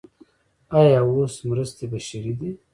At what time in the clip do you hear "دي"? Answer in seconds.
2.39-2.51